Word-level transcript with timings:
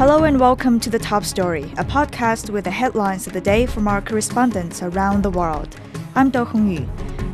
Hello 0.00 0.24
and 0.24 0.40
welcome 0.40 0.80
to 0.80 0.88
The 0.88 0.98
Top 0.98 1.24
Story, 1.24 1.64
a 1.76 1.84
podcast 1.84 2.48
with 2.48 2.64
the 2.64 2.70
headlines 2.70 3.26
of 3.26 3.34
the 3.34 3.40
day 3.42 3.66
from 3.66 3.86
our 3.86 4.00
correspondents 4.00 4.82
around 4.82 5.22
the 5.22 5.28
world. 5.28 5.76
I'm 6.14 6.30
Do 6.30 6.46
Hongyu. 6.46 6.88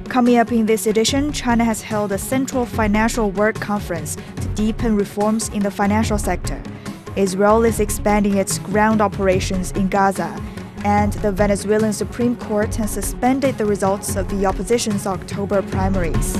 Coming 0.09 0.39
up 0.39 0.51
in 0.51 0.67
this 0.67 0.89
edition, 0.89 1.31
China 1.31 1.65
has 1.65 1.81
held 1.81 2.11
a 2.11 2.19
Central 2.19 2.67
Financial 2.67 3.31
Work 3.31 3.61
Conference 3.61 4.17
to 4.17 4.49
deepen 4.57 4.97
reforms 4.97 5.49
in 5.51 5.63
the 5.63 5.71
financial 5.71 6.19
sector. 6.19 6.61
Israel 7.15 7.65
is 7.65 7.79
expanding 7.79 8.37
its 8.37 8.59
ground 8.59 9.01
operations 9.01 9.71
in 9.71 9.87
Gaza, 9.87 10.37
and 10.85 11.13
the 11.13 11.31
Venezuelan 11.31 11.93
Supreme 11.93 12.35
Court 12.35 12.75
has 12.75 12.91
suspended 12.91 13.59
the 13.59 13.65
results 13.65 14.17
of 14.17 14.29
the 14.29 14.45
opposition's 14.45 15.07
October 15.07 15.63
primaries. 15.63 16.37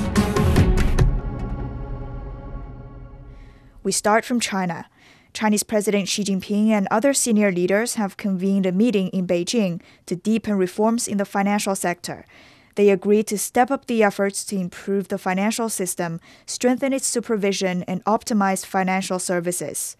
We 3.85 3.93
start 3.93 4.25
from 4.25 4.41
China. 4.41 4.89
Chinese 5.37 5.65
President 5.65 6.09
Xi 6.09 6.25
Jinping 6.25 6.71
and 6.71 6.89
other 6.91 7.13
senior 7.13 7.53
leaders 7.53 7.97
have 7.97 8.17
convened 8.17 8.65
a 8.65 8.73
meeting 8.73 9.09
in 9.09 9.27
Beijing 9.27 9.83
to 10.07 10.17
deepen 10.17 10.55
reforms 10.55 11.07
in 11.07 11.19
the 11.19 11.27
financial 11.27 11.75
sector. 11.77 12.25
They 12.75 12.89
agreed 12.89 13.27
to 13.27 13.37
step 13.37 13.71
up 13.71 13.85
the 13.85 14.03
efforts 14.03 14.47
to 14.47 14.57
improve 14.57 15.09
the 15.09 15.19
financial 15.19 15.69
system, 15.69 16.21
strengthen 16.47 16.95
its 16.95 17.07
supervision, 17.07 17.83
and 17.83 18.03
optimize 18.07 18.65
financial 18.65 19.19
services. 19.19 19.95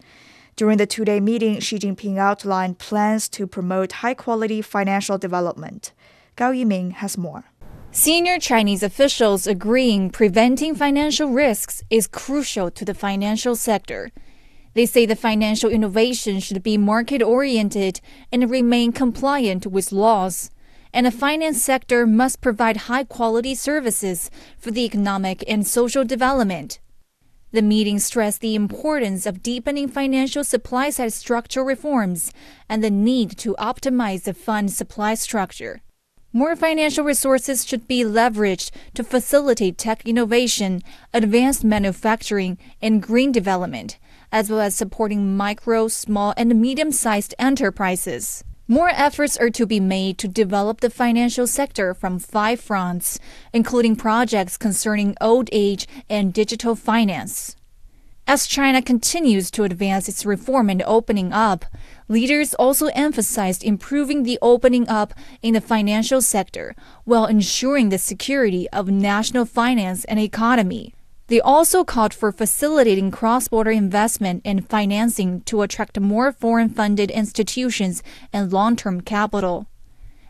During 0.55 0.79
the 0.79 0.87
two 0.87 1.05
day 1.05 1.19
meeting, 1.19 1.59
Xi 1.59 1.77
Jinping 1.77 2.17
outlined 2.17 2.79
plans 2.79 3.29
to 3.29 3.45
promote 3.45 4.01
high 4.01 4.15
quality 4.15 4.63
financial 4.63 5.19
development. 5.19 5.93
Gao 6.35 6.51
Yiming 6.51 6.93
has 6.93 7.15
more. 7.15 7.43
Senior 7.91 8.39
Chinese 8.39 8.81
officials 8.81 9.45
agreeing 9.45 10.09
preventing 10.09 10.73
financial 10.73 11.29
risks 11.29 11.83
is 11.91 12.07
crucial 12.07 12.71
to 12.71 12.83
the 12.83 12.95
financial 12.95 13.55
sector. 13.55 14.09
They 14.77 14.85
say 14.85 15.07
the 15.07 15.15
financial 15.15 15.71
innovation 15.71 16.39
should 16.39 16.61
be 16.61 16.77
market 16.77 17.23
oriented 17.23 17.99
and 18.31 18.47
remain 18.47 18.91
compliant 18.91 19.65
with 19.65 19.91
laws. 19.91 20.51
And 20.93 21.07
the 21.07 21.11
finance 21.11 21.59
sector 21.63 22.05
must 22.05 22.41
provide 22.41 22.85
high 22.85 23.03
quality 23.03 23.55
services 23.55 24.29
for 24.59 24.69
the 24.69 24.85
economic 24.85 25.43
and 25.47 25.65
social 25.65 26.05
development. 26.05 26.77
The 27.51 27.63
meeting 27.63 27.97
stressed 27.97 28.41
the 28.41 28.53
importance 28.53 29.25
of 29.25 29.41
deepening 29.41 29.87
financial 29.87 30.43
supply 30.43 30.91
side 30.91 31.11
structural 31.11 31.65
reforms 31.65 32.31
and 32.69 32.83
the 32.83 32.91
need 32.91 33.35
to 33.39 33.55
optimize 33.57 34.25
the 34.25 34.33
fund 34.35 34.71
supply 34.71 35.15
structure. 35.15 35.81
More 36.31 36.55
financial 36.55 37.03
resources 37.03 37.65
should 37.65 37.87
be 37.87 38.03
leveraged 38.03 38.69
to 38.93 39.03
facilitate 39.03 39.79
tech 39.79 40.05
innovation, 40.05 40.83
advanced 41.15 41.63
manufacturing, 41.63 42.59
and 42.79 43.01
green 43.01 43.31
development 43.31 43.97
as 44.31 44.49
well 44.49 44.61
as 44.61 44.75
supporting 44.75 45.35
micro, 45.35 45.87
small, 45.87 46.33
and 46.37 46.59
medium 46.59 46.91
sized 46.91 47.33
enterprises. 47.39 48.43
More 48.69 48.89
efforts 48.89 49.37
are 49.37 49.49
to 49.51 49.65
be 49.65 49.79
made 49.79 50.17
to 50.17 50.27
develop 50.27 50.81
the 50.81 50.89
financial 50.89 51.47
sector 51.47 51.93
from 51.93 52.19
five 52.19 52.59
fronts, 52.59 53.17
including 53.53 53.95
projects 53.95 54.57
concerning 54.57 55.15
old 55.21 55.47
age 55.53 55.87
and 56.09 56.33
digital 56.33 56.75
finance. 56.75 57.55
As 58.29 58.45
China 58.45 58.81
continues 58.81 59.49
to 59.51 59.63
advance 59.63 60.09
its 60.09 60.25
reform 60.25 60.69
and 60.69 60.83
opening 60.85 61.31
up, 61.31 61.63
leaders 62.09 62.53
also 62.55 62.87
emphasized 62.87 63.63
improving 63.63 64.23
the 64.23 64.37
opening 64.41 64.85
up 64.89 65.13
in 65.41 65.53
the 65.53 65.61
financial 65.61 66.21
sector 66.21 66.75
while 67.05 67.25
ensuring 67.25 67.87
the 67.87 67.97
security 67.97 68.67
of 68.71 68.89
national 68.89 69.45
finance 69.45 70.03
and 70.05 70.19
economy. 70.19 70.93
They 71.27 71.41
also 71.41 71.83
called 71.83 72.13
for 72.13 72.31
facilitating 72.31 73.11
cross 73.11 73.49
border 73.49 73.71
investment 73.71 74.41
and 74.45 74.67
financing 74.67 75.41
to 75.41 75.61
attract 75.61 75.99
more 75.99 76.31
foreign 76.31 76.69
funded 76.69 77.11
institutions 77.11 78.01
and 78.31 78.51
long 78.51 78.77
term 78.77 79.01
capital. 79.01 79.67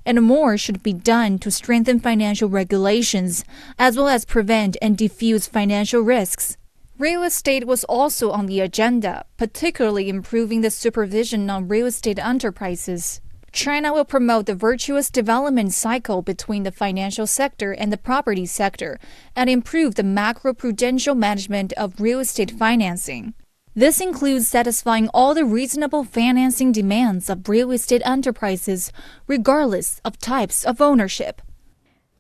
And 0.06 0.24
more 0.24 0.58
should 0.58 0.82
be 0.82 0.94
done 0.94 1.38
to 1.40 1.52
strengthen 1.52 2.00
financial 2.00 2.50
regulations, 2.50 3.46
as 3.78 3.96
well 3.96 4.08
as 4.08 4.26
prevent 4.26 4.76
and 4.82 4.98
diffuse 4.98 5.46
financial 5.46 6.02
risks. 6.02 6.58
Real 6.98 7.22
estate 7.22 7.68
was 7.68 7.84
also 7.84 8.32
on 8.32 8.48
the 8.48 8.60
agenda, 8.60 9.26
particularly 9.38 10.10
improving 10.10 10.62
the 10.62 10.72
supervision 10.72 11.48
on 11.48 11.68
real 11.68 11.86
estate 11.86 12.18
enterprises. 12.18 13.22
China 13.52 13.94
will 13.94 14.06
promote 14.06 14.46
the 14.46 14.56
virtuous 14.56 15.10
development 15.10 15.74
cycle 15.74 16.22
between 16.22 16.64
the 16.64 16.72
financial 16.72 17.26
sector 17.26 17.72
and 17.72 17.92
the 17.92 17.98
property 17.98 18.46
sector 18.46 19.00
and 19.36 19.50
improve 19.50 19.96
the 19.96 20.04
macro-prudential 20.04 21.16
management 21.16 21.74
of 21.74 22.00
real 22.00 22.20
estate 22.20 22.52
financing. 22.52 23.34
This 23.74 24.02
includes 24.02 24.48
satisfying 24.48 25.08
all 25.14 25.34
the 25.34 25.46
reasonable 25.46 26.04
financing 26.04 26.72
demands 26.72 27.30
of 27.30 27.48
real 27.48 27.72
estate 27.72 28.02
enterprises, 28.06 28.92
regardless 29.28 30.02
of 30.04 30.18
types 30.18 30.64
of 30.64 30.82
ownership. 30.82 31.42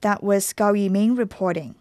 That 0.01 0.23
was 0.23 0.53
Gao 0.53 0.73
Yiming 0.73 1.17
reporting. 1.17 1.75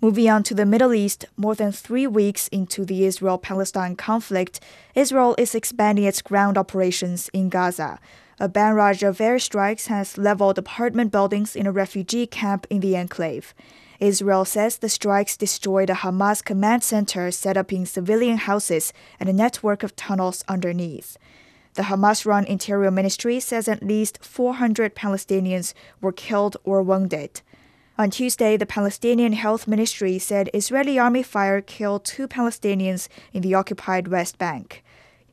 Moving 0.00 0.30
on 0.30 0.42
to 0.44 0.54
the 0.54 0.64
Middle 0.64 0.94
East, 0.94 1.26
more 1.36 1.54
than 1.54 1.72
three 1.72 2.06
weeks 2.06 2.48
into 2.48 2.86
the 2.86 3.04
Israel 3.04 3.36
Palestine 3.36 3.96
conflict, 3.96 4.58
Israel 4.94 5.34
is 5.36 5.54
expanding 5.54 6.06
its 6.06 6.22
ground 6.22 6.56
operations 6.56 7.28
in 7.34 7.50
Gaza. 7.50 7.98
A 8.42 8.48
barrage 8.48 9.02
of 9.02 9.18
airstrikes 9.18 9.88
has 9.88 10.16
leveled 10.16 10.56
apartment 10.56 11.12
buildings 11.12 11.54
in 11.54 11.66
a 11.66 11.72
refugee 11.72 12.26
camp 12.26 12.66
in 12.70 12.80
the 12.80 12.96
enclave. 12.96 13.52
Israel 14.00 14.46
says 14.46 14.78
the 14.78 14.88
strikes 14.88 15.36
destroyed 15.36 15.90
a 15.90 15.94
Hamas 15.96 16.42
command 16.42 16.82
center 16.82 17.30
set 17.32 17.58
up 17.58 17.70
in 17.70 17.84
civilian 17.84 18.38
houses 18.38 18.94
and 19.20 19.28
a 19.28 19.34
network 19.34 19.82
of 19.82 19.94
tunnels 19.94 20.42
underneath. 20.48 21.18
The 21.74 21.82
Hamas 21.82 22.24
run 22.24 22.44
Interior 22.46 22.90
Ministry 22.90 23.40
says 23.40 23.68
at 23.68 23.82
least 23.82 24.24
400 24.24 24.94
Palestinians 24.94 25.74
were 26.00 26.10
killed 26.10 26.56
or 26.64 26.80
wounded. 26.80 27.42
On 27.98 28.08
Tuesday, 28.08 28.56
the 28.56 28.64
Palestinian 28.64 29.34
Health 29.34 29.68
Ministry 29.68 30.18
said 30.18 30.48
Israeli 30.54 30.98
army 30.98 31.22
fire 31.22 31.60
killed 31.60 32.06
two 32.06 32.26
Palestinians 32.26 33.06
in 33.34 33.42
the 33.42 33.54
occupied 33.54 34.08
West 34.08 34.38
Bank. 34.38 34.82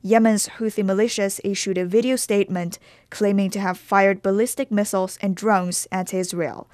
Yemen's 0.02 0.48
Houthi 0.48 0.84
militias 0.84 1.40
issued 1.44 1.78
a 1.78 1.86
video 1.86 2.16
statement 2.16 2.80
claiming 3.10 3.50
to 3.52 3.60
have 3.60 3.78
fired 3.78 4.22
ballistic 4.22 4.72
missiles 4.72 5.18
and 5.22 5.36
drones 5.36 5.88
at 5.92 6.14
Israel. 6.14 6.70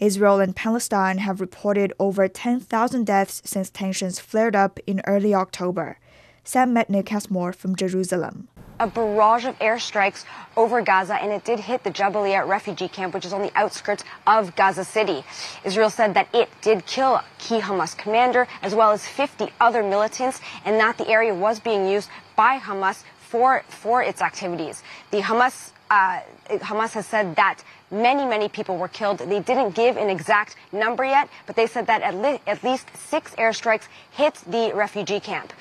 Israel 0.00 0.40
and 0.40 0.56
Palestine 0.56 1.18
have 1.18 1.40
reported 1.40 1.92
over 1.98 2.26
10,000 2.28 3.04
deaths 3.06 3.42
since 3.44 3.70
tensions 3.70 4.18
flared 4.18 4.56
up 4.56 4.80
in 4.86 5.02
early 5.06 5.34
October. 5.34 5.98
Sam 6.44 6.74
Metnick 6.74 7.08
has 7.10 7.30
more 7.30 7.52
from 7.52 7.76
Jerusalem 7.76 8.48
a 8.82 8.86
barrage 8.88 9.44
of 9.44 9.56
airstrikes 9.60 10.24
over 10.56 10.82
Gaza, 10.82 11.14
and 11.14 11.30
it 11.30 11.44
did 11.44 11.60
hit 11.60 11.84
the 11.84 11.90
Jabalia 11.90 12.46
refugee 12.46 12.88
camp, 12.88 13.14
which 13.14 13.24
is 13.24 13.32
on 13.32 13.40
the 13.40 13.52
outskirts 13.54 14.02
of 14.26 14.56
Gaza 14.56 14.84
City. 14.84 15.22
Israel 15.64 15.88
said 15.88 16.14
that 16.14 16.28
it 16.34 16.50
did 16.62 16.84
kill 16.84 17.14
a 17.14 17.24
key 17.38 17.60
Hamas 17.60 17.96
commander, 17.96 18.48
as 18.60 18.74
well 18.74 18.90
as 18.90 19.06
50 19.06 19.48
other 19.60 19.84
militants, 19.84 20.40
and 20.64 20.80
that 20.80 20.98
the 20.98 21.08
area 21.08 21.32
was 21.32 21.60
being 21.60 21.86
used 21.88 22.10
by 22.34 22.58
Hamas 22.58 23.04
for, 23.20 23.62
for 23.68 24.02
its 24.02 24.20
activities. 24.20 24.82
The 25.12 25.20
Hamas, 25.20 25.70
uh, 25.88 26.20
Hamas 26.50 26.92
has 26.94 27.06
said 27.06 27.36
that 27.36 27.62
many, 27.92 28.26
many 28.26 28.48
people 28.48 28.78
were 28.78 28.88
killed. 28.88 29.18
They 29.18 29.40
didn't 29.40 29.76
give 29.76 29.96
an 29.96 30.10
exact 30.10 30.56
number 30.72 31.04
yet, 31.04 31.28
but 31.46 31.54
they 31.54 31.68
said 31.68 31.86
that 31.86 32.02
at, 32.02 32.16
le 32.16 32.40
at 32.48 32.64
least 32.64 32.88
six 32.96 33.32
airstrikes 33.36 33.86
hit 34.10 34.34
the 34.48 34.72
refugee 34.74 35.20
camp. 35.20 35.52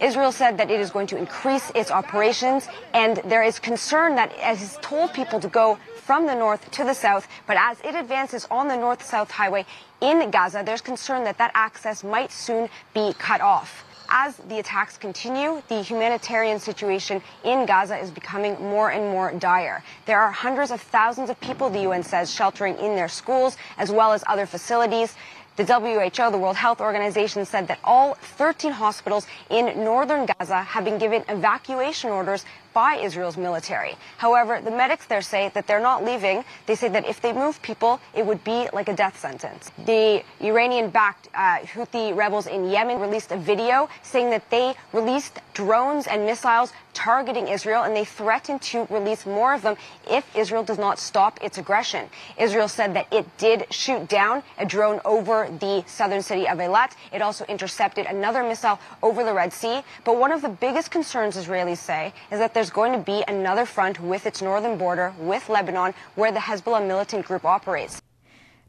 Israel 0.00 0.32
said 0.32 0.58
that 0.58 0.70
it 0.70 0.80
is 0.80 0.90
going 0.90 1.06
to 1.08 1.16
increase 1.16 1.70
its 1.74 1.90
operations, 1.90 2.68
and 2.92 3.18
there 3.24 3.42
is 3.42 3.58
concern 3.58 4.14
that 4.16 4.32
it 4.32 4.38
has 4.38 4.78
told 4.82 5.12
people 5.12 5.40
to 5.40 5.48
go 5.48 5.78
from 5.94 6.26
the 6.26 6.34
north 6.34 6.70
to 6.72 6.84
the 6.84 6.92
south, 6.92 7.26
but 7.46 7.56
as 7.56 7.80
it 7.80 7.94
advances 7.94 8.46
on 8.50 8.68
the 8.68 8.76
north-south 8.76 9.30
highway 9.30 9.64
in 10.02 10.30
Gaza, 10.30 10.62
there's 10.64 10.82
concern 10.82 11.24
that 11.24 11.38
that 11.38 11.50
access 11.54 12.04
might 12.04 12.30
soon 12.30 12.68
be 12.92 13.14
cut 13.18 13.40
off. 13.40 13.84
As 14.10 14.36
the 14.36 14.58
attacks 14.58 14.98
continue, 14.98 15.62
the 15.68 15.82
humanitarian 15.82 16.60
situation 16.60 17.22
in 17.42 17.64
Gaza 17.64 17.96
is 17.96 18.10
becoming 18.10 18.54
more 18.60 18.90
and 18.90 19.10
more 19.10 19.32
dire. 19.32 19.82
There 20.04 20.20
are 20.20 20.30
hundreds 20.30 20.70
of 20.70 20.80
thousands 20.80 21.30
of 21.30 21.40
people, 21.40 21.70
the 21.70 21.80
UN 21.80 22.02
says, 22.02 22.32
sheltering 22.32 22.76
in 22.78 22.96
their 22.96 23.08
schools 23.08 23.56
as 23.78 23.90
well 23.90 24.12
as 24.12 24.22
other 24.26 24.44
facilities. 24.44 25.16
The 25.56 25.64
WHO, 25.64 26.30
the 26.32 26.38
World 26.38 26.56
Health 26.56 26.80
Organization, 26.80 27.44
said 27.44 27.68
that 27.68 27.78
all 27.84 28.14
13 28.14 28.72
hospitals 28.72 29.24
in 29.50 29.84
northern 29.84 30.26
Gaza 30.26 30.62
have 30.64 30.84
been 30.84 30.98
given 30.98 31.22
evacuation 31.28 32.10
orders 32.10 32.44
by 32.74 32.96
Israel's 32.96 33.36
military. 33.36 33.94
However, 34.18 34.60
the 34.60 34.70
medics 34.70 35.06
there 35.06 35.22
say 35.22 35.50
that 35.54 35.66
they're 35.66 35.80
not 35.80 36.04
leaving. 36.04 36.44
They 36.66 36.74
say 36.74 36.88
that 36.88 37.06
if 37.06 37.20
they 37.20 37.32
move 37.32 37.62
people, 37.62 38.00
it 38.14 38.26
would 38.26 38.42
be 38.44 38.68
like 38.72 38.88
a 38.88 38.94
death 38.94 39.18
sentence. 39.18 39.70
The 39.86 40.22
Iranian-backed 40.40 41.28
uh, 41.34 41.58
Houthi 41.60 42.14
rebels 42.14 42.46
in 42.46 42.68
Yemen 42.68 43.00
released 43.00 43.32
a 43.32 43.36
video 43.36 43.88
saying 44.02 44.30
that 44.30 44.50
they 44.50 44.74
released 44.92 45.38
drones 45.54 46.06
and 46.06 46.26
missiles 46.26 46.72
targeting 46.92 47.48
Israel, 47.48 47.82
and 47.82 47.94
they 47.94 48.04
threatened 48.04 48.62
to 48.62 48.86
release 48.88 49.26
more 49.26 49.54
of 49.54 49.62
them 49.62 49.76
if 50.08 50.24
Israel 50.36 50.62
does 50.62 50.78
not 50.78 50.98
stop 50.98 51.42
its 51.42 51.58
aggression. 51.58 52.08
Israel 52.38 52.68
said 52.68 52.94
that 52.94 53.12
it 53.12 53.26
did 53.36 53.66
shoot 53.70 54.08
down 54.08 54.42
a 54.58 54.66
drone 54.66 55.00
over 55.04 55.48
the 55.58 55.82
southern 55.86 56.22
city 56.22 56.48
of 56.48 56.58
Eilat. 56.58 56.92
It 57.12 57.20
also 57.20 57.44
intercepted 57.46 58.06
another 58.06 58.42
missile 58.42 58.78
over 59.02 59.24
the 59.24 59.34
Red 59.34 59.52
Sea. 59.52 59.82
But 60.04 60.18
one 60.18 60.32
of 60.32 60.40
the 60.42 60.48
biggest 60.48 60.90
concerns 60.90 61.36
Israelis 61.36 61.78
say 61.78 62.12
is 62.30 62.38
that 62.38 62.54
there's 62.54 62.63
going 62.70 62.92
to 62.92 62.98
be 62.98 63.24
another 63.28 63.66
front 63.66 64.00
with 64.00 64.26
its 64.26 64.42
northern 64.42 64.76
border 64.78 65.14
with 65.18 65.48
Lebanon 65.48 65.94
where 66.14 66.32
the 66.32 66.40
Hezbollah 66.40 66.86
militant 66.86 67.26
group 67.26 67.44
operates. 67.44 68.00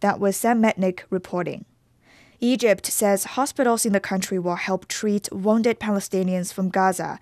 That 0.01 0.19
was 0.19 0.37
Sam 0.37 0.61
Metnick 0.61 1.01
reporting. 1.09 1.65
Egypt 2.39 2.85
says 2.85 3.23
hospitals 3.23 3.85
in 3.85 3.93
the 3.93 3.99
country 3.99 4.37
will 4.37 4.55
help 4.55 4.87
treat 4.87 5.31
wounded 5.31 5.79
Palestinians 5.79 6.53
from 6.53 6.69
Gaza. 6.69 7.19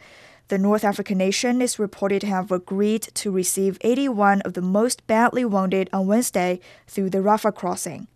The 0.49 0.57
North 0.57 0.83
African 0.83 1.17
nation 1.19 1.61
is 1.61 1.79
reported 1.79 2.21
to 2.21 2.27
have 2.27 2.51
agreed 2.51 3.03
to 3.13 3.31
receive 3.31 3.77
81 3.81 4.41
of 4.41 4.53
the 4.53 4.61
most 4.61 5.05
badly 5.07 5.45
wounded 5.45 5.89
on 5.93 6.07
Wednesday 6.07 6.59
through 6.87 7.11
the 7.11 7.19
Rafah 7.19 7.55
crossing. 7.55 8.07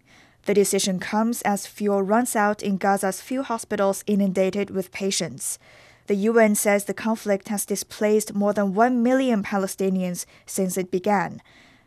The 0.46 0.54
decision 0.54 1.00
comes 1.00 1.42
as 1.44 1.68
fuel 1.68 2.02
runs 2.02 2.36
out 2.36 2.64
in 2.64 2.78
Gaza's 2.78 3.22
few 3.22 3.44
hospitals 3.44 4.04
inundated 4.08 4.70
with 4.70 4.92
patients. 4.92 5.60
The 6.08 6.16
UN 6.16 6.56
says 6.56 6.86
the 6.86 6.94
conflict 6.94 7.50
has 7.50 7.66
displaced 7.66 8.34
more 8.34 8.54
than 8.54 8.74
1 8.74 9.04
million 9.04 9.44
Palestinians 9.44 10.26
since 10.46 10.78
it 10.78 10.90
began. 10.90 11.42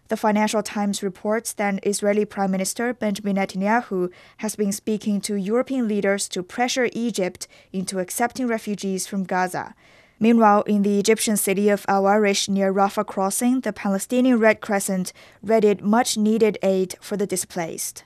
The 0.08 0.16
Financial 0.16 0.62
Times 0.62 1.02
reports 1.02 1.54
that 1.54 1.86
Israeli 1.86 2.26
Prime 2.26 2.50
Minister 2.50 2.92
Benjamin 2.92 3.36
Netanyahu 3.36 4.10
has 4.38 4.56
been 4.56 4.72
speaking 4.72 5.22
to 5.22 5.36
European 5.36 5.88
leaders 5.88 6.28
to 6.30 6.42
pressure 6.42 6.90
Egypt 6.92 7.48
into 7.72 7.98
accepting 7.98 8.46
refugees 8.46 9.06
from 9.06 9.24
Gaza. 9.24 9.74
Meanwhile, 10.18 10.62
in 10.62 10.82
the 10.82 10.98
Egyptian 10.98 11.38
city 11.38 11.70
of 11.70 11.86
Al 11.88 12.06
Arish 12.06 12.46
near 12.46 12.74
Rafah 12.74 13.06
crossing, 13.06 13.60
the 13.60 13.72
Palestinian 13.72 14.38
Red 14.38 14.60
Crescent 14.60 15.14
readied 15.42 15.80
much 15.80 16.18
needed 16.18 16.58
aid 16.62 16.94
for 17.00 17.16
the 17.16 17.26
displaced. 17.26 18.04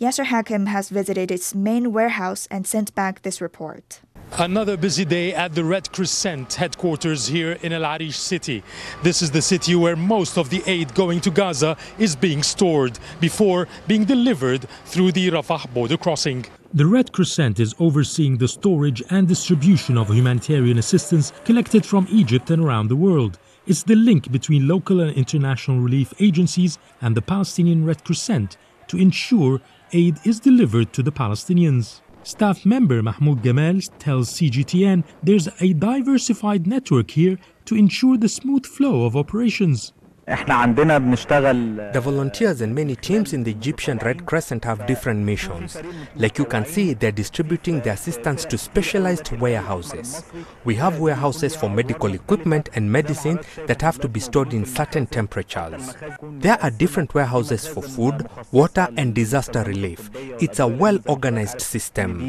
Yasser 0.00 0.26
Hakim 0.26 0.66
has 0.66 0.90
visited 0.90 1.32
its 1.32 1.56
main 1.56 1.92
warehouse 1.92 2.46
and 2.48 2.64
sent 2.64 2.94
back 2.94 3.22
this 3.22 3.40
report. 3.40 4.00
Another 4.32 4.76
busy 4.76 5.04
day 5.04 5.34
at 5.34 5.54
the 5.54 5.64
Red 5.64 5.90
Crescent 5.90 6.54
headquarters 6.54 7.26
here 7.26 7.52
in 7.62 7.72
El 7.72 7.84
Arish 7.84 8.16
city. 8.16 8.62
This 9.02 9.22
is 9.22 9.30
the 9.30 9.42
city 9.42 9.74
where 9.74 9.96
most 9.96 10.36
of 10.36 10.50
the 10.50 10.62
aid 10.66 10.94
going 10.94 11.20
to 11.22 11.30
Gaza 11.30 11.76
is 11.98 12.14
being 12.14 12.42
stored 12.42 12.98
before 13.20 13.66
being 13.88 14.04
delivered 14.04 14.68
through 14.84 15.12
the 15.12 15.30
Rafah 15.30 15.72
border 15.72 15.96
crossing. 15.96 16.44
The 16.72 16.86
Red 16.86 17.12
Crescent 17.12 17.58
is 17.58 17.74
overseeing 17.80 18.36
the 18.36 18.46
storage 18.46 19.02
and 19.10 19.26
distribution 19.26 19.96
of 19.96 20.08
humanitarian 20.08 20.78
assistance 20.78 21.32
collected 21.44 21.84
from 21.84 22.06
Egypt 22.10 22.50
and 22.50 22.62
around 22.62 22.88
the 22.88 22.96
world. 22.96 23.38
It's 23.66 23.82
the 23.82 23.96
link 23.96 24.30
between 24.30 24.68
local 24.68 25.00
and 25.00 25.16
international 25.16 25.80
relief 25.80 26.12
agencies 26.20 26.78
and 27.00 27.16
the 27.16 27.22
Palestinian 27.22 27.84
Red 27.84 28.04
Crescent 28.04 28.56
to 28.88 28.98
ensure 28.98 29.60
aid 29.92 30.18
is 30.24 30.38
delivered 30.38 30.92
to 30.92 31.02
the 31.02 31.12
Palestinians. 31.12 32.02
Staff 32.22 32.66
member 32.66 33.02
Mahmoud 33.02 33.42
Gamal 33.42 33.88
tells 33.98 34.30
CGTN 34.30 35.04
there's 35.22 35.48
a 35.60 35.72
diversified 35.72 36.66
network 36.66 37.10
here 37.12 37.38
to 37.64 37.74
ensure 37.74 38.16
the 38.16 38.28
smooth 38.28 38.66
flow 38.66 39.04
of 39.06 39.16
operations. 39.16 39.92
The 40.28 42.00
volunteers 42.02 42.60
and 42.60 42.74
many 42.74 42.94
teams 42.96 43.32
in 43.32 43.44
the 43.44 43.50
Egyptian 43.50 43.96
Red 43.98 44.26
Crescent 44.26 44.62
have 44.64 44.86
different 44.86 45.20
missions. 45.24 45.78
Like 46.16 46.36
you 46.36 46.44
can 46.44 46.66
see, 46.66 46.92
they're 46.92 47.10
distributing 47.10 47.80
the 47.80 47.92
assistance 47.92 48.44
to 48.44 48.58
specialized 48.58 49.32
warehouses. 49.32 50.22
We 50.64 50.74
have 50.74 50.98
warehouses 51.00 51.56
for 51.56 51.70
medical 51.70 52.12
equipment 52.12 52.68
and 52.74 52.92
medicine 52.92 53.40
that 53.66 53.80
have 53.80 53.98
to 54.00 54.08
be 54.08 54.20
stored 54.20 54.52
in 54.52 54.66
certain 54.66 55.06
temperatures. 55.06 55.94
There 56.22 56.60
are 56.60 56.70
different 56.70 57.14
warehouses 57.14 57.66
for 57.66 57.82
food, 57.82 58.28
water, 58.52 58.88
and 58.98 59.14
disaster 59.14 59.62
relief. 59.64 60.10
It's 60.14 60.58
a 60.58 60.66
well 60.66 60.98
organized 61.06 61.62
system. 61.62 62.20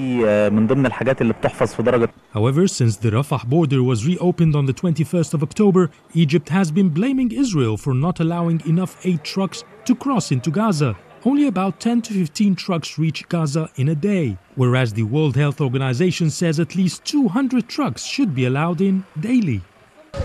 However, 2.31 2.67
since 2.67 2.95
the 2.97 3.09
Rafah 3.09 3.45
border 3.45 3.83
was 3.83 4.05
reopened 4.07 4.55
on 4.55 4.67
the 4.67 4.73
21st 4.73 5.33
of 5.33 5.43
October, 5.43 5.91
Egypt 6.13 6.47
has 6.49 6.71
been 6.71 6.89
blaming 6.89 7.31
Israel 7.31 7.75
for 7.75 7.88
not 7.93 8.19
allowing 8.19 8.61
enough 8.65 9.05
aid 9.05 9.23
trucks 9.23 9.63
to 9.85 9.95
cross 9.95 10.31
into 10.31 10.51
Gaza. 10.51 10.97
Only 11.25 11.47
about 11.47 11.79
10 11.79 12.01
to 12.03 12.13
15 12.13 12.55
trucks 12.55 12.97
reach 12.97 13.27
Gaza 13.27 13.69
in 13.75 13.89
a 13.89 13.95
day, 13.95 14.37
whereas 14.55 14.93
the 14.93 15.03
World 15.03 15.35
Health 15.35 15.59
Organization 15.59 16.29
says 16.29 16.59
at 16.59 16.75
least 16.75 17.03
200 17.03 17.67
trucks 17.67 18.03
should 18.03 18.33
be 18.33 18.45
allowed 18.45 18.79
in 18.79 19.03
daily. 19.19 19.61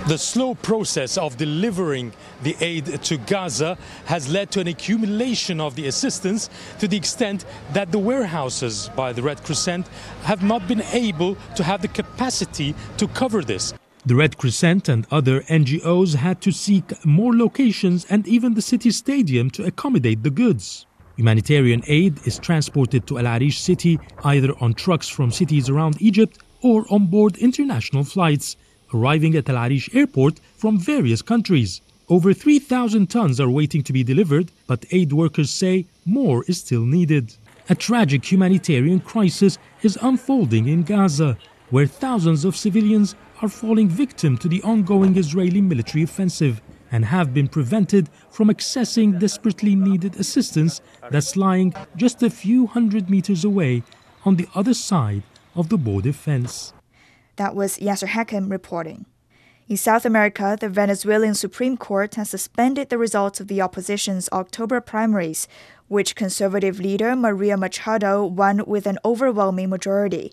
The 0.07 0.19
slow 0.19 0.55
process 0.55 1.19
of 1.19 1.37
delivering 1.37 2.13
the 2.43 2.57
aid 2.61 3.03
to 3.05 3.17
Gaza 3.17 3.77
has 4.07 4.31
led 4.31 4.51
to 4.53 4.61
an 4.61 4.69
accumulation 4.69 5.61
of 5.61 5.75
the 5.75 5.87
assistance 5.89 6.49
to 6.79 6.89
the 6.89 6.97
extent 6.97 7.45
that 7.73 7.91
the 7.91 7.99
warehouses 7.99 8.91
by 8.97 9.13
the 9.13 9.23
Red 9.23 9.43
Crescent 9.43 9.89
have 10.23 10.43
not 10.43 10.67
been 10.69 10.83
able 10.93 11.37
to 11.57 11.65
have 11.65 11.83
the 11.83 11.89
capacity 11.89 12.75
to 12.99 13.09
cover 13.09 13.43
this. 13.43 13.75
The 14.07 14.15
Red 14.15 14.37
Crescent 14.37 14.91
and 14.91 15.07
other 15.11 15.41
NGOs 15.45 16.17
had 16.17 16.43
to 16.43 16.53
seek 16.53 17.07
more 17.07 17.35
locations 17.35 18.05
and 18.11 18.29
even 18.29 18.53
the 18.53 18.61
city 18.61 18.91
stadium 18.91 19.49
to 19.53 19.65
accommodate 19.65 20.23
the 20.23 20.29
goods. 20.29 20.85
Humanitarian 21.17 21.83
aid 21.87 22.21
is 22.27 22.39
transported 22.39 23.07
to 23.07 23.19
Al 23.19 23.27
Arish 23.27 23.59
city 23.59 23.99
either 24.23 24.53
on 24.61 24.75
trucks 24.75 25.09
from 25.09 25.31
cities 25.31 25.71
around 25.71 26.03
Egypt 26.03 26.39
or 26.61 26.85
on 26.91 27.07
board 27.07 27.39
international 27.39 28.05
flights, 28.05 28.57
arriving 28.93 29.35
at 29.37 29.49
Al 29.49 29.57
Arish 29.57 29.89
airport 29.95 30.39
from 30.55 30.79
various 30.79 31.23
countries. 31.23 31.81
Over 32.11 32.35
3,000 32.35 33.09
tons 33.09 33.41
are 33.41 33.49
waiting 33.49 33.83
to 33.85 33.93
be 33.95 34.05
delivered, 34.05 34.53
but 34.67 34.85
aid 34.91 35.15
workers 35.15 35.49
say 35.49 35.87
more 36.05 36.45
is 36.45 36.61
still 36.61 36.85
needed. 36.85 37.35
A 37.71 37.75
tragic 37.75 38.31
humanitarian 38.31 39.01
crisis 39.01 39.57
is 39.81 39.99
unfolding 40.03 40.69
in 40.69 40.83
Gaza, 40.83 41.39
where 41.71 41.87
thousands 41.87 42.45
of 42.45 42.55
civilians 42.55 43.17
are 43.43 43.49
falling 43.49 43.89
victim 43.89 44.39
to 44.39 44.49
the 44.49 44.63
ongoing 44.63 45.17
Israeli 45.17 45.61
military 45.61 46.05
offensive 46.05 46.61
and 46.93 47.05
have 47.05 47.35
been 47.35 47.49
prevented 47.49 48.09
from 48.31 48.49
accessing 48.49 49.19
desperately 49.19 49.75
needed 49.75 50.17
assistance 50.17 50.81
that's 51.11 51.37
lying 51.37 51.75
just 51.97 52.23
a 52.23 52.31
few 52.31 52.67
hundred 52.67 53.11
meters 53.11 53.45
away 53.45 53.83
on 54.25 54.37
the 54.37 54.47
other 54.55 54.75
side 54.75 55.23
of 55.55 55.69
the 55.69 55.79
border 55.79 56.13
fence. 56.13 56.73
That 57.37 57.55
was 57.55 57.79
Yasser 57.79 58.09
Hakim 58.09 58.49
reporting. 58.49 59.07
In 59.67 59.79
South 59.79 60.05
America, 60.05 60.59
the 60.61 60.69
Venezuelan 60.69 61.35
Supreme 61.35 61.77
Court 61.77 62.17
has 62.17 62.29
suspended 62.29 62.91
the 62.91 62.99
results 62.99 63.41
of 63.41 63.49
the 63.49 63.63
opposition's 63.63 64.29
October 64.31 64.81
primaries, 64.81 65.49
which 65.89 66.15
conservative 66.15 66.79
leader 66.79 67.17
Maria 67.17 67.57
Machado 67.57 68.25
won 68.25 68.63
with 68.67 68.87
an 68.87 68.99
overwhelming 69.05 69.71
majority. 69.71 70.33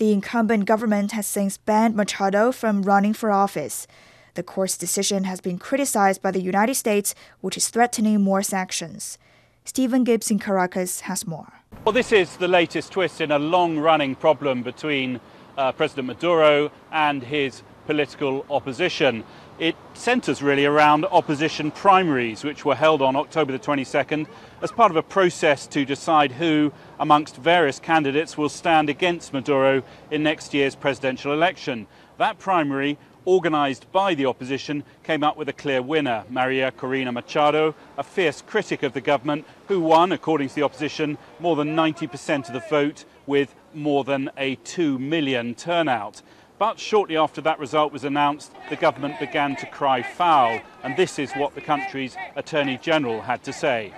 The 0.00 0.12
incumbent 0.12 0.64
government 0.64 1.12
has 1.12 1.26
since 1.26 1.58
banned 1.58 1.94
Machado 1.94 2.52
from 2.52 2.84
running 2.84 3.12
for 3.12 3.30
office. 3.30 3.86
The 4.32 4.42
court's 4.42 4.78
decision 4.78 5.24
has 5.24 5.42
been 5.42 5.58
criticized 5.58 6.22
by 6.22 6.30
the 6.30 6.40
United 6.40 6.76
States, 6.76 7.14
which 7.42 7.58
is 7.58 7.68
threatening 7.68 8.22
more 8.22 8.42
sanctions. 8.42 9.18
Stephen 9.66 10.02
Gibbs 10.04 10.30
in 10.30 10.38
Caracas 10.38 11.00
has 11.00 11.26
more. 11.26 11.52
Well, 11.84 11.92
this 11.92 12.12
is 12.12 12.38
the 12.38 12.48
latest 12.48 12.92
twist 12.92 13.20
in 13.20 13.30
a 13.30 13.38
long 13.38 13.78
running 13.78 14.14
problem 14.14 14.62
between 14.62 15.20
uh, 15.58 15.72
President 15.72 16.06
Maduro 16.06 16.72
and 16.90 17.22
his 17.22 17.62
political 17.84 18.46
opposition. 18.48 19.22
It 19.60 19.76
centres 19.92 20.40
really 20.40 20.64
around 20.64 21.04
opposition 21.04 21.70
primaries, 21.70 22.44
which 22.44 22.64
were 22.64 22.74
held 22.74 23.02
on 23.02 23.14
October 23.14 23.52
the 23.52 23.58
22nd 23.58 24.26
as 24.62 24.72
part 24.72 24.90
of 24.90 24.96
a 24.96 25.02
process 25.02 25.66
to 25.66 25.84
decide 25.84 26.32
who, 26.32 26.72
amongst 26.98 27.36
various 27.36 27.78
candidates, 27.78 28.38
will 28.38 28.48
stand 28.48 28.88
against 28.88 29.34
Maduro 29.34 29.82
in 30.10 30.22
next 30.22 30.54
year's 30.54 30.74
presidential 30.74 31.34
election. 31.34 31.86
That 32.16 32.38
primary, 32.38 32.96
organised 33.26 33.92
by 33.92 34.14
the 34.14 34.24
opposition, 34.24 34.82
came 35.02 35.22
up 35.22 35.36
with 35.36 35.50
a 35.50 35.52
clear 35.52 35.82
winner, 35.82 36.24
Maria 36.30 36.72
Corina 36.72 37.12
Machado, 37.12 37.74
a 37.98 38.02
fierce 38.02 38.40
critic 38.40 38.82
of 38.82 38.94
the 38.94 39.02
government, 39.02 39.44
who 39.68 39.80
won, 39.80 40.10
according 40.10 40.48
to 40.48 40.54
the 40.54 40.62
opposition, 40.62 41.18
more 41.38 41.54
than 41.54 41.76
90% 41.76 42.46
of 42.48 42.54
the 42.54 42.64
vote 42.70 43.04
with 43.26 43.54
more 43.74 44.04
than 44.04 44.30
a 44.38 44.54
2 44.54 44.98
million 44.98 45.54
turnout. 45.54 46.22
But 46.60 46.78
shortly 46.78 47.16
after 47.16 47.40
that 47.40 47.58
result 47.58 47.90
was 47.90 48.04
announced, 48.04 48.52
the 48.68 48.76
government 48.76 49.18
began 49.18 49.56
to 49.56 49.66
cry 49.66 50.02
foul, 50.02 50.60
and 50.84 50.94
this 50.94 51.18
is 51.18 51.32
what 51.32 51.54
the 51.54 51.62
country's 51.62 52.18
Attorney 52.36 52.76
General 52.76 53.22
had 53.22 53.42
to 53.44 53.52
say. 53.54 53.94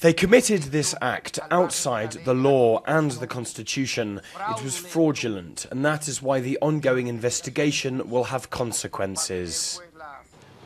They 0.00 0.14
committed 0.14 0.62
this 0.62 0.94
act 1.02 1.38
outside 1.50 2.12
the 2.24 2.32
law 2.32 2.82
and 2.86 3.10
the 3.10 3.26
Constitution. 3.26 4.22
It 4.56 4.64
was 4.64 4.78
fraudulent, 4.78 5.66
and 5.70 5.84
that 5.84 6.08
is 6.08 6.22
why 6.22 6.40
the 6.40 6.56
ongoing 6.62 7.08
investigation 7.08 8.08
will 8.08 8.24
have 8.24 8.48
consequences. 8.48 9.82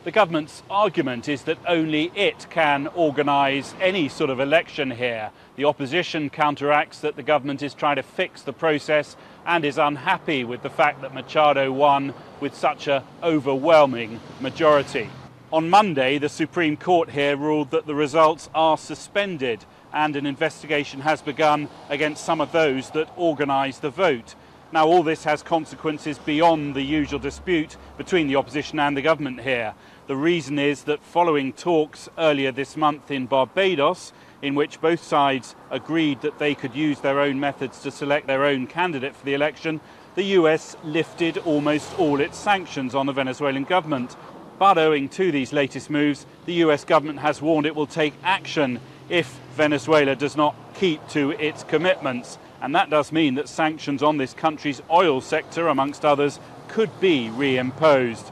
The 0.05 0.11
government's 0.11 0.61
argument 0.69 1.27
is 1.27 1.41
that 1.45 1.57
only 1.67 2.11
it 2.13 2.45
can 2.51 2.85
organise 2.93 3.73
any 3.81 4.07
sort 4.07 4.29
of 4.29 4.39
election 4.39 4.91
here. 4.91 5.31
The 5.55 5.65
opposition 5.65 6.29
counteracts 6.29 6.99
that 6.99 7.15
the 7.15 7.23
government 7.23 7.63
is 7.63 7.73
trying 7.73 7.95
to 7.95 8.03
fix 8.03 8.43
the 8.43 8.53
process 8.53 9.17
and 9.47 9.65
is 9.65 9.79
unhappy 9.79 10.43
with 10.43 10.61
the 10.61 10.69
fact 10.69 11.01
that 11.01 11.15
Machado 11.15 11.71
won 11.71 12.13
with 12.39 12.53
such 12.53 12.87
an 12.87 13.01
overwhelming 13.23 14.19
majority. 14.39 15.09
On 15.51 15.71
Monday, 15.71 16.19
the 16.19 16.29
Supreme 16.29 16.77
Court 16.77 17.09
here 17.09 17.35
ruled 17.35 17.71
that 17.71 17.87
the 17.87 17.95
results 17.95 18.47
are 18.53 18.77
suspended 18.77 19.65
and 19.91 20.15
an 20.15 20.27
investigation 20.27 21.01
has 21.01 21.23
begun 21.23 21.67
against 21.89 22.23
some 22.23 22.41
of 22.41 22.51
those 22.51 22.91
that 22.91 23.09
organised 23.17 23.81
the 23.81 23.89
vote. 23.89 24.35
Now, 24.71 24.87
all 24.87 25.03
this 25.03 25.23
has 25.23 25.41
consequences 25.41 26.19
beyond 26.19 26.75
the 26.75 26.81
usual 26.81 27.19
dispute 27.19 27.77
between 27.97 28.27
the 28.27 28.35
opposition 28.35 28.77
and 28.77 28.97
the 28.97 29.01
government 29.01 29.41
here. 29.41 29.73
The 30.07 30.15
reason 30.15 30.59
is 30.59 30.83
that 30.83 31.03
following 31.03 31.51
talks 31.51 32.09
earlier 32.15 32.51
this 32.51 32.77
month 32.77 33.09
in 33.09 33.25
Barbados, 33.25 34.13
in 34.39 34.53
which 34.53 34.79
both 34.79 35.01
sides 35.01 35.55
agreed 35.71 36.21
that 36.21 36.37
they 36.37 36.53
could 36.53 36.75
use 36.75 36.99
their 36.99 37.19
own 37.19 37.39
methods 37.39 37.81
to 37.81 37.89
select 37.89 38.27
their 38.27 38.45
own 38.45 38.67
candidate 38.67 39.15
for 39.15 39.25
the 39.25 39.33
election, 39.33 39.81
the 40.13 40.25
US 40.39 40.77
lifted 40.83 41.39
almost 41.39 41.97
all 41.97 42.19
its 42.19 42.37
sanctions 42.37 42.93
on 42.93 43.07
the 43.07 43.13
Venezuelan 43.13 43.63
government. 43.63 44.15
But 44.59 44.77
owing 44.77 45.09
to 45.09 45.31
these 45.31 45.51
latest 45.51 45.89
moves, 45.89 46.27
the 46.45 46.53
US 46.65 46.83
government 46.83 47.19
has 47.19 47.41
warned 47.41 47.65
it 47.65 47.75
will 47.75 47.87
take 47.87 48.13
action 48.23 48.79
if 49.09 49.39
Venezuela 49.55 50.15
does 50.15 50.37
not 50.37 50.55
keep 50.75 51.07
to 51.09 51.31
its 51.31 51.63
commitments. 51.63 52.37
And 52.61 52.75
that 52.75 52.91
does 52.91 53.11
mean 53.11 53.33
that 53.35 53.49
sanctions 53.49 54.03
on 54.03 54.17
this 54.17 54.35
country's 54.35 54.83
oil 54.91 55.19
sector, 55.19 55.67
amongst 55.67 56.05
others, 56.05 56.39
could 56.67 56.99
be 56.99 57.29
reimposed. 57.29 58.31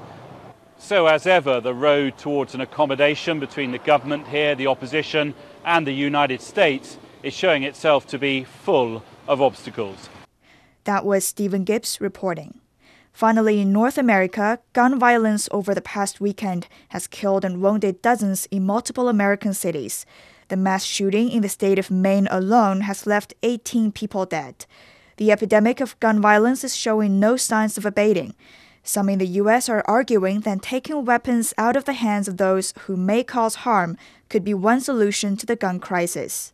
So, 0.83 1.07
as 1.07 1.25
ever, 1.25 1.61
the 1.61 1.73
road 1.73 2.17
towards 2.17 2.53
an 2.55 2.59
accommodation 2.59 3.39
between 3.39 3.71
the 3.71 3.77
government 3.77 4.27
here, 4.27 4.53
the 4.53 4.67
opposition, 4.67 5.33
and 5.63 5.87
the 5.87 5.93
United 5.93 6.41
States 6.41 6.97
is 7.23 7.33
showing 7.33 7.63
itself 7.63 8.05
to 8.07 8.19
be 8.19 8.43
full 8.43 9.01
of 9.25 9.41
obstacles. 9.41 10.09
That 10.83 11.05
was 11.05 11.23
Stephen 11.23 11.63
Gibbs 11.63 12.01
reporting. 12.01 12.59
Finally, 13.13 13.61
in 13.61 13.71
North 13.71 13.97
America, 13.97 14.59
gun 14.73 14.99
violence 14.99 15.47
over 15.53 15.73
the 15.73 15.81
past 15.81 16.19
weekend 16.19 16.67
has 16.89 17.07
killed 17.07 17.45
and 17.45 17.61
wounded 17.61 18.01
dozens 18.01 18.45
in 18.47 18.65
multiple 18.65 19.07
American 19.07 19.53
cities. 19.53 20.05
The 20.49 20.57
mass 20.57 20.83
shooting 20.83 21.29
in 21.29 21.43
the 21.43 21.47
state 21.47 21.79
of 21.79 21.91
Maine 21.91 22.27
alone 22.29 22.81
has 22.81 23.07
left 23.07 23.33
18 23.41 23.93
people 23.93 24.25
dead. 24.25 24.65
The 25.15 25.31
epidemic 25.31 25.79
of 25.79 25.97
gun 26.01 26.19
violence 26.19 26.65
is 26.65 26.75
showing 26.75 27.21
no 27.21 27.37
signs 27.37 27.77
of 27.77 27.85
abating. 27.85 28.35
Some 28.83 29.07
in 29.07 29.19
the 29.19 29.27
U.S. 29.41 29.69
are 29.69 29.83
arguing 29.87 30.41
that 30.41 30.61
taking 30.61 31.05
weapons 31.05 31.53
out 31.57 31.77
of 31.77 31.85
the 31.85 31.93
hands 31.93 32.27
of 32.27 32.35
those 32.35 32.73
who 32.81 32.97
may 32.97 33.23
cause 33.23 33.55
harm 33.63 33.97
could 34.27 34.43
be 34.43 34.53
one 34.53 34.81
solution 34.81 35.37
to 35.37 35.45
the 35.45 35.55
gun 35.55 35.79
crisis. 35.79 36.51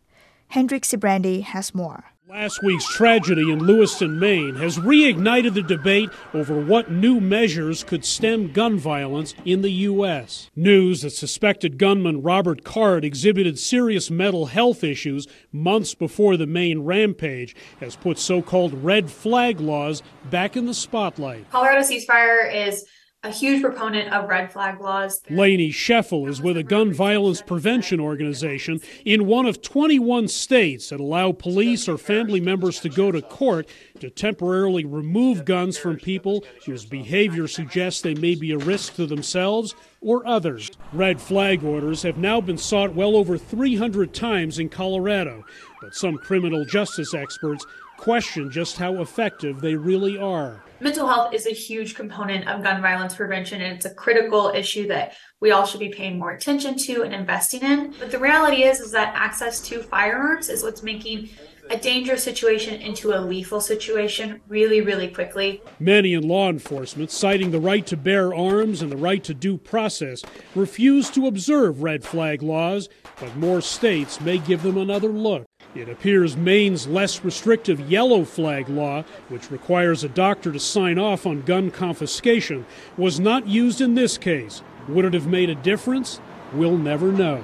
Hendrik 0.49 0.83
Sybrandy 0.83 1.41
has 1.41 1.73
more. 1.73 2.05
Last 2.29 2.61
week's 2.61 2.85
tragedy 2.85 3.51
in 3.51 3.65
Lewiston, 3.65 4.19
Maine 4.19 4.53
has 4.57 4.77
reignited 4.77 5.55
the 5.55 5.63
debate 5.63 6.11
over 6.31 6.61
what 6.61 6.91
new 6.91 7.19
measures 7.19 7.83
could 7.83 8.05
stem 8.05 8.53
gun 8.53 8.77
violence 8.77 9.33
in 9.45 9.63
the 9.63 9.71
U.S. 9.71 10.51
News 10.55 11.01
that 11.01 11.09
suspected 11.09 11.79
gunman 11.79 12.21
Robert 12.21 12.63
Card 12.63 13.03
exhibited 13.03 13.57
serious 13.57 14.11
mental 14.11 14.45
health 14.45 14.83
issues 14.83 15.25
months 15.51 15.95
before 15.95 16.37
the 16.37 16.45
Maine 16.45 16.81
rampage 16.81 17.55
has 17.79 17.95
put 17.95 18.19
so 18.19 18.43
called 18.43 18.75
red 18.83 19.09
flag 19.09 19.59
laws 19.59 20.03
back 20.29 20.55
in 20.55 20.67
the 20.67 20.75
spotlight. 20.75 21.49
Colorado 21.49 21.81
ceasefire 21.81 22.53
is 22.67 22.85
a 23.21 23.31
huge 23.31 23.61
proponent 23.61 24.13
of 24.13 24.29
red 24.29 24.49
flag 24.49 24.79
laws. 24.79 25.21
Lainey 25.29 25.71
Scheffel 25.71 26.29
is 26.29 26.41
with 26.41 26.55
a 26.55 26.63
gun 26.63 26.93
violence 26.93 27.41
prevention 27.41 27.99
organization 27.99 28.79
in 29.03 29.27
one 29.27 29.45
of 29.45 29.61
21 29.61 30.29
states 30.29 30.87
that 30.87 31.01
allow 31.01 31.33
police 31.33 31.89
or 31.89 31.97
family 31.97 32.39
members 32.39 32.79
to 32.79 32.87
go 32.87 33.11
to 33.11 33.21
court 33.21 33.67
to 33.99 34.09
temporarily 34.09 34.85
remove 34.85 35.43
guns 35.43 35.77
from 35.77 35.97
people 35.97 36.45
whose 36.65 36.85
behavior 36.85 37.45
suggests 37.45 38.01
they 38.01 38.15
may 38.15 38.35
be 38.35 38.53
a 38.53 38.57
risk 38.57 38.95
to 38.95 39.05
themselves 39.05 39.75
or 39.99 40.25
others. 40.25 40.71
Red 40.93 41.19
flag 41.19 41.61
orders 41.61 42.03
have 42.03 42.17
now 42.17 42.39
been 42.39 42.57
sought 42.57 42.95
well 42.95 43.17
over 43.17 43.37
300 43.37 44.13
times 44.13 44.59
in 44.59 44.69
Colorado, 44.69 45.43
but 45.81 45.93
some 45.93 46.17
criminal 46.17 46.63
justice 46.63 47.13
experts 47.13 47.65
question 47.97 48.49
just 48.49 48.77
how 48.77 49.01
effective 49.01 49.59
they 49.59 49.75
really 49.75 50.17
are. 50.17 50.63
Mental 50.81 51.07
health 51.07 51.33
is 51.33 51.45
a 51.45 51.51
huge 51.51 51.93
component 51.93 52.47
of 52.47 52.63
gun 52.63 52.81
violence 52.81 53.13
prevention, 53.13 53.61
and 53.61 53.75
it's 53.75 53.85
a 53.85 53.93
critical 53.93 54.49
issue 54.55 54.87
that 54.87 55.13
we 55.41 55.51
all 55.51 55.65
should 55.65 55.81
be 55.81 55.89
paying 55.89 56.17
more 56.17 56.31
attention 56.31 56.77
to 56.77 57.03
and 57.03 57.13
investing 57.13 57.61
in. 57.61 57.93
But 57.99 58.11
the 58.11 58.19
reality 58.19 58.63
is, 58.63 58.79
is 58.79 58.91
that 58.93 59.13
access 59.13 59.59
to 59.67 59.83
firearms 59.83 60.47
is 60.47 60.63
what's 60.63 60.81
making 60.81 61.29
a 61.69 61.77
dangerous 61.77 62.23
situation 62.23 62.81
into 62.81 63.13
a 63.13 63.19
lethal 63.19 63.61
situation 63.61 64.41
really, 64.47 64.81
really 64.81 65.09
quickly. 65.09 65.61
Many 65.79 66.13
in 66.13 66.27
law 66.27 66.49
enforcement, 66.49 67.11
citing 67.11 67.51
the 67.51 67.59
right 67.59 67.85
to 67.85 67.97
bear 67.97 68.33
arms 68.33 68.81
and 68.81 68.91
the 68.91 68.97
right 68.97 69.23
to 69.25 69.33
due 69.33 69.57
process, 69.57 70.23
refuse 70.55 71.09
to 71.11 71.27
observe 71.27 71.83
red 71.83 72.03
flag 72.03 72.41
laws, 72.41 72.89
but 73.19 73.35
more 73.35 73.61
states 73.61 74.19
may 74.21 74.39
give 74.39 74.63
them 74.63 74.77
another 74.77 75.09
look. 75.09 75.45
It 75.75 75.87
appears 75.87 76.35
Maine's 76.35 76.87
less 76.87 77.23
restrictive 77.23 77.79
yellow 77.81 78.25
flag 78.25 78.67
law, 78.69 79.03
which 79.27 79.51
requires 79.51 80.03
a 80.03 80.09
doctor 80.09 80.51
to 80.51 80.59
sign 80.69 80.97
off 80.99 81.25
on 81.25 81.41
gun 81.41 81.71
confiscation, 81.71 82.65
was 82.97 83.19
not 83.19 83.47
used 83.47 83.81
in 83.81 83.95
this 83.95 84.17
case. 84.17 84.61
Would 84.87 85.05
it 85.05 85.13
have 85.13 85.27
made 85.27 85.49
a 85.49 85.55
difference? 85.55 86.19
We'll 86.53 86.77
never 86.77 87.11
know. 87.11 87.43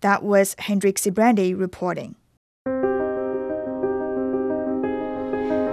That 0.00 0.22
was 0.22 0.54
Hendrik 0.58 0.96
Sybrandy 0.96 1.58
reporting. 1.58 2.16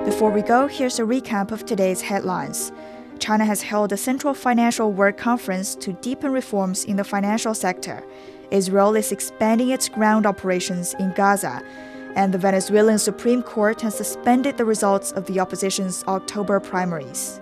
Before 0.05 0.31
we 0.31 0.41
go, 0.41 0.67
here's 0.67 0.99
a 0.99 1.03
recap 1.03 1.51
of 1.51 1.65
today's 1.65 2.01
headlines. 2.01 2.71
China 3.19 3.45
has 3.45 3.61
held 3.61 3.91
a 3.91 3.97
Central 3.97 4.33
Financial 4.33 4.91
Work 4.91 5.17
Conference 5.17 5.75
to 5.75 5.93
deepen 5.93 6.31
reforms 6.31 6.85
in 6.85 6.95
the 6.95 7.03
financial 7.03 7.53
sector. 7.53 8.03
Israel 8.49 8.95
is 8.95 9.11
expanding 9.11 9.69
its 9.69 9.89
ground 9.89 10.25
operations 10.25 10.95
in 10.95 11.13
Gaza, 11.13 11.61
and 12.19 12.33
the 12.33 12.37
Venezuelan 12.37 12.99
Supreme 12.99 13.41
Court 13.41 13.79
has 13.79 13.95
suspended 13.95 14.57
the 14.57 14.65
results 14.65 15.13
of 15.13 15.25
the 15.25 15.39
opposition's 15.39 16.03
October 16.05 16.59
primaries. 16.59 17.39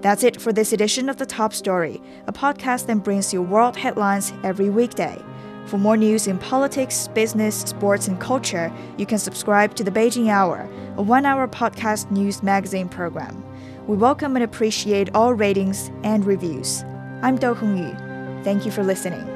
That's 0.00 0.24
it 0.24 0.40
for 0.40 0.52
this 0.52 0.72
edition 0.72 1.08
of 1.08 1.18
The 1.18 1.24
Top 1.24 1.52
Story, 1.52 2.02
a 2.26 2.32
podcast 2.32 2.86
that 2.86 3.04
brings 3.04 3.32
you 3.32 3.40
world 3.42 3.76
headlines 3.76 4.32
every 4.42 4.70
weekday. 4.70 5.22
For 5.66 5.78
more 5.78 5.96
news 5.96 6.26
in 6.26 6.38
politics, 6.38 7.06
business, 7.14 7.60
sports, 7.60 8.08
and 8.08 8.20
culture, 8.20 8.72
you 8.98 9.06
can 9.06 9.18
subscribe 9.18 9.76
to 9.76 9.84
the 9.84 9.92
Beijing 9.92 10.30
Hour, 10.30 10.68
a 10.96 11.02
one 11.02 11.24
hour 11.24 11.46
podcast 11.46 12.10
news 12.10 12.42
magazine 12.42 12.88
program. 12.88 13.44
We 13.86 13.96
welcome 13.96 14.34
and 14.34 14.42
appreciate 14.42 15.14
all 15.14 15.32
ratings 15.32 15.92
and 16.02 16.26
reviews. 16.26 16.82
I'm 17.22 17.36
Do 17.36 17.54
Hongyu. 17.54 18.42
Thank 18.42 18.66
you 18.66 18.72
for 18.72 18.82
listening. 18.82 19.31